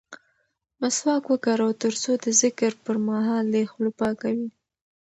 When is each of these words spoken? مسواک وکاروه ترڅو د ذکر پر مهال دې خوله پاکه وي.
مسواک 0.79 1.23
وکاروه 1.27 1.73
ترڅو 1.83 2.11
د 2.23 2.25
ذکر 2.41 2.71
پر 2.85 2.95
مهال 3.07 3.45
دې 3.53 3.63
خوله 3.71 3.91
پاکه 3.99 4.29
وي. 4.37 4.49